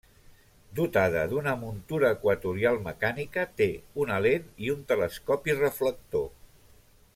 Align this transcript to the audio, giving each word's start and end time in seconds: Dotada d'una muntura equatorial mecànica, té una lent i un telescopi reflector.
Dotada 0.77 1.25
d'una 1.33 1.53
muntura 1.63 2.09
equatorial 2.17 2.79
mecànica, 2.87 3.45
té 3.61 3.69
una 4.05 4.19
lent 4.27 4.49
i 4.69 4.73
un 4.77 4.83
telescopi 4.95 5.57
reflector. 5.63 6.29